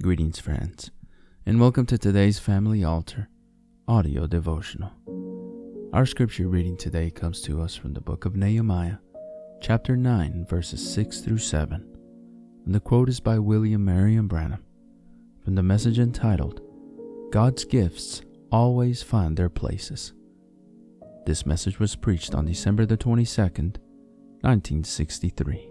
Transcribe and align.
Greetings, 0.00 0.38
friends, 0.38 0.92
and 1.44 1.60
welcome 1.60 1.84
to 1.86 1.98
today's 1.98 2.38
Family 2.38 2.84
Altar 2.84 3.28
audio 3.88 4.28
devotional. 4.28 4.92
Our 5.92 6.06
scripture 6.06 6.46
reading 6.46 6.76
today 6.76 7.10
comes 7.10 7.42
to 7.42 7.60
us 7.60 7.74
from 7.74 7.94
the 7.94 8.00
book 8.00 8.24
of 8.24 8.36
Nehemiah, 8.36 8.98
chapter 9.60 9.96
9, 9.96 10.46
verses 10.48 10.88
6 10.94 11.22
through 11.22 11.38
7. 11.38 11.84
And 12.64 12.72
the 12.72 12.78
quote 12.78 13.08
is 13.08 13.18
by 13.18 13.40
William 13.40 13.84
Marrion 13.84 14.28
Branham 14.28 14.62
from 15.42 15.56
the 15.56 15.64
message 15.64 15.98
entitled, 15.98 16.60
God's 17.32 17.64
Gifts 17.64 18.22
Always 18.52 19.02
Find 19.02 19.36
Their 19.36 19.50
Places. 19.50 20.12
This 21.26 21.44
message 21.44 21.80
was 21.80 21.96
preached 21.96 22.36
on 22.36 22.46
December 22.46 22.86
the 22.86 22.96
22nd, 22.96 23.78
1963. 24.42 25.68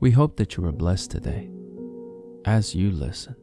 We 0.00 0.10
hope 0.10 0.36
that 0.38 0.56
you 0.56 0.64
are 0.66 0.72
blessed 0.72 1.12
today 1.12 1.52
as 2.48 2.74
you 2.74 2.90
listen. 2.90 3.36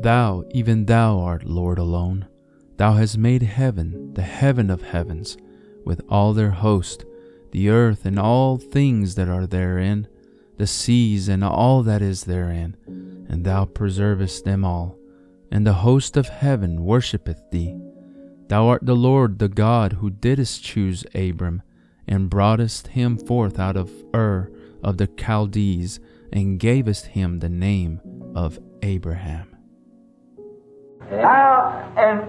Thou, 0.00 0.44
even 0.52 0.86
thou 0.86 1.18
art 1.18 1.42
Lord 1.42 1.78
alone. 1.78 2.28
Thou 2.76 2.92
hast 2.92 3.18
made 3.18 3.42
heaven, 3.42 4.14
the 4.14 4.22
heaven 4.22 4.70
of 4.70 4.82
heavens, 4.82 5.36
with 5.84 6.00
all 6.08 6.32
their 6.32 6.52
host, 6.52 7.04
the 7.50 7.68
earth 7.68 8.06
and 8.06 8.20
all 8.20 8.56
things 8.56 9.16
that 9.16 9.28
are 9.28 9.48
therein, 9.48 10.06
the 10.58 10.66
seas 10.68 11.28
and 11.28 11.42
all 11.42 11.82
that 11.82 12.02
is 12.02 12.24
therein, 12.24 12.76
and 13.28 13.44
thou 13.44 13.64
preservest 13.64 14.44
them 14.44 14.64
all. 14.64 14.96
And 15.50 15.66
the 15.66 15.82
host 15.88 16.16
of 16.16 16.28
heaven 16.28 16.84
worshippeth 16.84 17.50
thee. 17.50 17.76
Thou 18.46 18.68
art 18.68 18.86
the 18.86 18.94
Lord, 18.94 19.40
the 19.40 19.48
God, 19.48 19.94
who 19.94 20.08
didst 20.10 20.62
choose 20.62 21.04
Abram 21.16 21.62
and 22.06 22.30
broughtest 22.30 22.88
him 22.88 23.18
forth 23.18 23.58
out 23.58 23.76
of 23.76 23.90
Ur 24.14 24.52
of 24.84 24.98
the 24.98 25.08
Chaldees, 25.18 25.98
and 26.32 26.58
gavest 26.58 27.06
him 27.06 27.38
the 27.38 27.48
name 27.48 28.00
of 28.34 28.58
Abraham. 28.82 29.56
Now, 31.10 31.92
and 31.96 32.28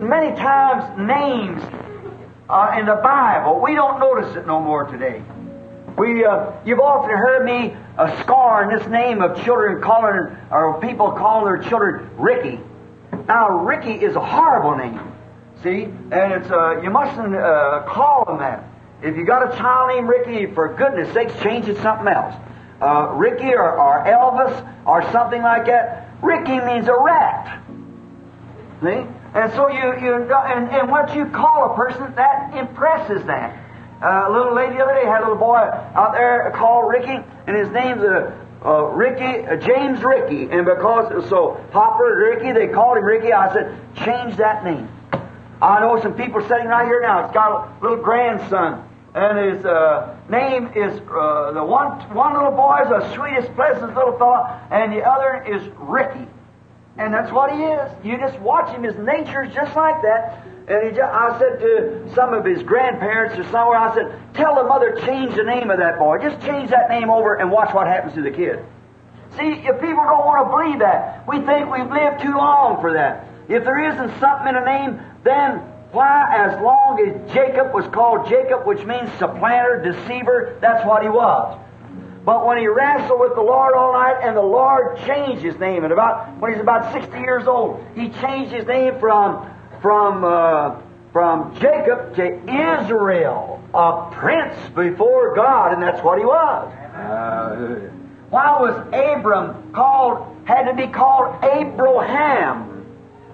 many 0.00 0.36
times 0.36 0.98
names 0.98 1.62
uh, 2.48 2.76
in 2.78 2.86
the 2.86 3.00
Bible, 3.02 3.60
we 3.60 3.74
don't 3.74 4.00
notice 4.00 4.34
it 4.36 4.46
no 4.46 4.60
more 4.60 4.84
today. 4.84 5.22
We, 5.96 6.24
uh, 6.24 6.52
you've 6.64 6.80
often 6.80 7.10
heard 7.10 7.44
me 7.44 7.76
uh, 7.98 8.22
scorn 8.22 8.76
this 8.76 8.86
name 8.88 9.22
of 9.22 9.42
children 9.44 9.82
calling, 9.82 10.36
or 10.50 10.80
people 10.80 11.12
calling 11.12 11.44
their 11.44 11.68
children 11.68 12.10
Ricky. 12.16 12.60
Now, 13.28 13.50
Ricky 13.50 13.92
is 13.92 14.16
a 14.16 14.24
horrible 14.24 14.76
name, 14.76 15.00
see, 15.62 15.84
and 15.84 16.32
it's 16.32 16.50
uh, 16.50 16.80
you 16.80 16.90
mustn't 16.90 17.34
uh, 17.34 17.84
call 17.86 18.24
them 18.24 18.38
that. 18.38 18.64
If 19.02 19.16
you 19.16 19.24
got 19.24 19.52
a 19.52 19.56
child 19.56 19.90
named 19.94 20.08
Ricky, 20.08 20.52
for 20.54 20.74
goodness 20.74 21.12
sakes, 21.14 21.32
change 21.42 21.68
it 21.68 21.74
to 21.74 21.82
something 21.82 22.08
else. 22.08 22.34
Uh, 22.80 23.12
Ricky 23.14 23.52
or, 23.52 23.78
or 23.78 24.04
Elvis 24.04 24.86
or 24.86 25.02
something 25.12 25.42
like 25.42 25.66
that. 25.66 26.08
Ricky 26.22 26.58
means 26.60 26.88
a 26.88 26.96
rat. 26.96 27.62
See? 28.82 29.06
And 29.34 29.52
so 29.52 29.68
you, 29.68 30.00
you 30.00 30.14
and, 30.14 30.70
and 30.70 30.90
what 30.90 31.14
you 31.14 31.26
call 31.26 31.72
a 31.72 31.76
person, 31.76 32.12
that 32.16 32.54
impresses 32.56 33.24
that. 33.26 33.56
Uh, 34.02 34.24
a 34.28 34.32
little 34.32 34.54
lady 34.54 34.76
the 34.76 34.82
other 34.82 34.94
day 34.94 35.04
had 35.04 35.18
a 35.18 35.24
little 35.24 35.36
boy 35.36 35.58
out 35.58 36.12
there 36.12 36.50
called 36.56 36.88
Ricky, 36.90 37.22
and 37.46 37.56
his 37.56 37.68
name's 37.68 38.00
uh, 38.00 38.32
uh, 38.64 38.84
Ricky, 38.84 39.46
uh, 39.46 39.56
James 39.56 40.02
Ricky. 40.02 40.50
And 40.50 40.64
because 40.64 41.28
so 41.28 41.62
popular, 41.70 42.16
Ricky, 42.16 42.52
they 42.52 42.68
called 42.68 42.96
him 42.96 43.04
Ricky. 43.04 43.32
I 43.32 43.52
said, 43.52 43.76
change 43.96 44.36
that 44.36 44.64
name. 44.64 44.88
I 45.62 45.80
know 45.80 46.00
some 46.00 46.14
people 46.14 46.40
sitting 46.48 46.66
right 46.66 46.86
here 46.86 47.02
now. 47.02 47.26
It's 47.26 47.34
got 47.34 47.52
a 47.52 47.82
little 47.82 48.02
grandson 48.02 48.89
and 49.14 49.54
his 49.54 49.64
uh, 49.64 50.16
name 50.28 50.68
is 50.76 51.00
uh, 51.10 51.52
the 51.52 51.64
one 51.64 51.98
one 52.14 52.34
little 52.34 52.52
boy 52.52 52.78
is 52.82 52.88
the 52.88 53.14
sweetest, 53.14 53.52
pleasantest 53.54 53.96
little 53.96 54.16
fellow, 54.18 54.46
and 54.70 54.92
the 54.92 55.02
other 55.02 55.42
is 55.42 55.62
Ricky, 55.78 56.26
and 56.96 57.12
that's 57.12 57.32
what 57.32 57.52
he 57.52 57.62
is. 57.62 57.90
You 58.04 58.18
just 58.18 58.38
watch 58.40 58.70
him; 58.74 58.84
his 58.84 58.96
nature 58.96 59.42
is 59.42 59.54
just 59.54 59.74
like 59.74 60.00
that. 60.02 60.46
And 60.68 60.88
he 60.88 60.96
just, 60.96 61.12
I 61.12 61.36
said 61.40 61.58
to 61.58 62.14
some 62.14 62.32
of 62.32 62.44
his 62.44 62.62
grandparents 62.62 63.36
or 63.36 63.42
somewhere, 63.50 63.78
I 63.78 63.92
said, 63.94 64.34
"Tell 64.34 64.54
the 64.54 64.64
mother 64.64 64.94
change 65.04 65.34
the 65.34 65.42
name 65.42 65.70
of 65.70 65.78
that 65.78 65.98
boy. 65.98 66.18
Just 66.18 66.40
change 66.46 66.70
that 66.70 66.88
name 66.88 67.10
over 67.10 67.34
and 67.34 67.50
watch 67.50 67.74
what 67.74 67.88
happens 67.88 68.14
to 68.14 68.22
the 68.22 68.30
kid." 68.30 68.64
See, 69.36 69.62
if 69.66 69.80
people 69.80 70.04
don't 70.04 70.26
want 70.26 70.46
to 70.46 70.50
believe 70.50 70.78
that, 70.80 71.26
we 71.26 71.40
think 71.40 71.70
we've 71.70 71.90
lived 71.90 72.20
too 72.20 72.36
long 72.36 72.80
for 72.80 72.92
that. 72.92 73.26
If 73.48 73.64
there 73.64 73.78
isn't 73.90 74.20
something 74.20 74.48
in 74.48 74.56
a 74.56 74.64
name, 74.64 75.00
then 75.24 75.62
why, 75.92 76.36
as 76.36 76.60
long 76.62 77.00
as 77.00 77.32
Jacob 77.34 77.74
was 77.74 77.84
called 77.88 78.28
Jacob, 78.28 78.66
which 78.66 78.84
means 78.84 79.10
supplanter, 79.18 79.82
deceiver, 79.82 80.56
that's 80.60 80.86
what 80.86 81.02
he 81.02 81.08
was. 81.08 81.58
But 82.24 82.46
when 82.46 82.58
he 82.58 82.66
wrestled 82.66 83.18
with 83.18 83.34
the 83.34 83.40
Lord 83.40 83.74
all 83.74 83.92
night, 83.94 84.20
and 84.22 84.36
the 84.36 84.42
Lord 84.42 84.98
changed 85.06 85.42
his 85.42 85.58
name, 85.58 85.84
and 85.84 85.92
about 85.92 86.38
when 86.38 86.52
he's 86.52 86.60
about 86.60 86.92
sixty 86.92 87.18
years 87.18 87.46
old, 87.46 87.84
he 87.96 88.10
changed 88.10 88.52
his 88.52 88.66
name 88.66 88.98
from 89.00 89.50
from 89.80 90.22
uh, 90.24 90.80
from 91.12 91.54
Jacob 91.58 92.14
to 92.16 92.24
Israel, 92.82 93.60
a 93.74 94.10
prince 94.12 94.56
before 94.76 95.34
God, 95.34 95.72
and 95.72 95.82
that's 95.82 96.02
what 96.04 96.18
he 96.18 96.24
was. 96.24 96.72
Uh, 96.94 97.90
why 98.28 98.60
was 98.60 98.76
Abram 98.92 99.72
called 99.72 100.36
had 100.44 100.64
to 100.64 100.74
be 100.74 100.86
called 100.86 101.42
Abraham? 101.42 102.69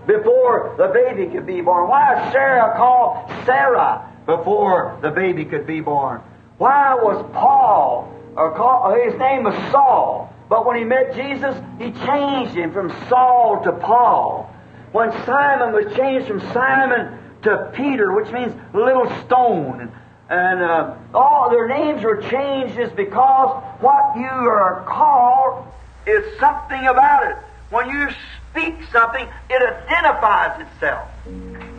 Before 0.07 0.75
the 0.79 0.89
baby 0.89 1.33
could 1.33 1.47
be 1.47 1.61
born? 1.61 1.89
Why 1.89 2.27
is 2.27 2.33
Sarah 2.33 2.75
called 2.77 3.31
Sarah 3.45 4.09
before 4.27 4.99
the 5.03 5.11
baby 5.11 5.45
could 5.45 5.67
be 5.67 5.81
born? 5.81 6.21
Why 6.59 6.95
was 6.95 7.25
Paul, 7.33 8.13
or 8.37 8.55
call, 8.57 8.95
his 8.95 9.19
name 9.19 9.45
was 9.45 9.55
Saul, 9.71 10.33
but 10.49 10.65
when 10.65 10.77
he 10.77 10.85
met 10.85 11.15
Jesus, 11.15 11.57
he 11.79 11.91
changed 12.07 12.55
him 12.55 12.73
from 12.73 12.91
Saul 13.09 13.63
to 13.65 13.73
Paul. 13.73 14.51
When 14.93 15.11
Simon 15.25 15.73
was 15.73 15.95
changed 15.97 16.29
from 16.29 16.41
Simon 16.53 17.19
to 17.43 17.71
Peter, 17.75 18.13
which 18.13 18.31
means 18.33 18.55
little 18.73 19.11
stone, 19.27 19.93
and 20.29 20.63
uh, 20.63 20.95
all 21.15 21.51
their 21.51 21.69
names 21.69 22.03
were 22.03 22.23
changed 22.23 22.79
is 22.79 22.91
because 22.93 23.63
what 23.81 24.17
you 24.17 24.25
are 24.25 24.85
called 24.89 25.67
is 26.07 26.25
something 26.41 26.87
about 26.87 27.27
it. 27.27 27.37
When 27.71 27.89
you 27.89 28.09
speak 28.57 28.77
something, 28.91 29.29
it 29.51 29.63
identifies 29.63 30.67
itself. 30.67 31.07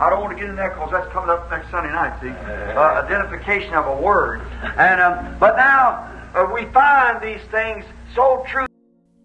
I 0.00 0.10
don't 0.10 0.20
want 0.20 0.36
to 0.36 0.40
get 0.40 0.48
in 0.48 0.56
there 0.56 0.70
because 0.70 0.92
that's 0.92 1.12
coming 1.12 1.30
up 1.30 1.50
next 1.50 1.68
Sunday 1.70 1.90
night, 1.90 2.20
see? 2.20 2.28
Uh, 2.28 3.02
identification 3.04 3.74
of 3.74 3.86
a 3.86 3.96
word. 4.00 4.42
And 4.76 5.00
um, 5.00 5.36
But 5.40 5.56
now 5.56 6.30
uh, 6.34 6.48
we 6.54 6.66
find 6.66 7.20
these 7.20 7.40
things 7.50 7.84
so 8.14 8.44
true. 8.48 8.66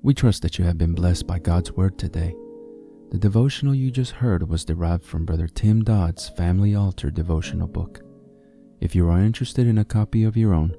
We 0.02 0.16
trust 0.16 0.42
that 0.42 0.58
you 0.58 0.66
have 0.66 0.78
been 0.78 0.94
blessed 0.94 1.28
by 1.28 1.40
God's 1.40 1.72
Word 1.72 1.98
today. 1.98 2.36
The 3.12 3.20
devotional 3.20 3.74
you 3.76 3.92
just 3.92 4.12
heard 4.12 4.50
was 4.50 4.66
derived 4.66 5.06
from 5.06 5.24
Brother 5.26 5.48
Tim 5.48 5.82
Dodd's 5.84 6.28
Family 6.30 6.76
Altar 6.76 7.12
devotional 7.12 7.68
book. 7.68 8.02
If 8.82 8.96
you 8.96 9.08
are 9.08 9.22
interested 9.22 9.68
in 9.68 9.78
a 9.78 9.86
copy 9.86 10.24
of 10.24 10.36
your 10.36 10.54
own, 10.54 10.76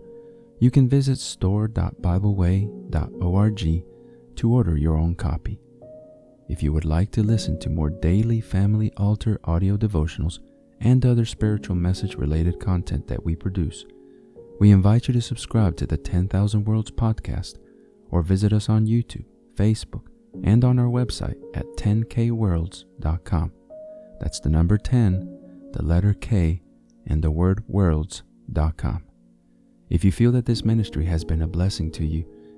you 0.58 0.70
can 0.70 0.88
visit 0.88 1.18
store.bibleway.org 1.18 3.84
to 4.36 4.52
order 4.52 4.76
your 4.76 4.96
own 4.96 5.14
copy. 5.14 5.60
If 6.48 6.62
you 6.62 6.72
would 6.72 6.84
like 6.84 7.10
to 7.12 7.22
listen 7.22 7.58
to 7.60 7.70
more 7.70 7.90
daily 7.90 8.40
Family 8.40 8.92
Altar 8.96 9.40
audio 9.44 9.76
devotionals 9.76 10.40
and 10.80 11.04
other 11.04 11.24
spiritual 11.24 11.74
message 11.74 12.16
related 12.16 12.60
content 12.60 13.06
that 13.08 13.24
we 13.24 13.34
produce, 13.34 13.86
we 14.60 14.70
invite 14.70 15.08
you 15.08 15.14
to 15.14 15.22
subscribe 15.22 15.76
to 15.78 15.86
the 15.86 15.96
10,000 15.96 16.64
Worlds 16.64 16.90
podcast 16.90 17.58
or 18.10 18.22
visit 18.22 18.52
us 18.52 18.68
on 18.68 18.86
YouTube, 18.86 19.24
Facebook, 19.56 20.06
and 20.44 20.64
on 20.64 20.78
our 20.78 20.86
website 20.86 21.40
at 21.54 21.66
10kworlds.com. 21.76 23.52
That's 24.20 24.40
the 24.40 24.50
number 24.50 24.78
10, 24.78 25.70
the 25.72 25.82
letter 25.82 26.14
K, 26.14 26.62
and 27.06 27.22
the 27.22 27.30
word 27.30 27.64
worlds.com. 27.68 29.04
If 29.90 30.04
you 30.04 30.12
feel 30.12 30.32
that 30.32 30.46
this 30.46 30.64
ministry 30.64 31.06
has 31.06 31.24
been 31.24 31.42
a 31.42 31.48
blessing 31.48 31.90
to 31.92 32.04
you, 32.04 32.24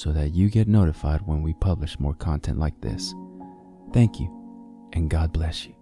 so 0.00 0.12
that 0.12 0.32
you 0.32 0.48
get 0.48 0.66
notified 0.66 1.20
when 1.26 1.42
we 1.42 1.52
publish 1.52 2.00
more 2.00 2.14
content 2.14 2.58
like 2.58 2.80
this. 2.80 3.14
Thank 3.92 4.18
you, 4.18 4.30
and 4.94 5.10
God 5.10 5.30
bless 5.30 5.66
you. 5.66 5.79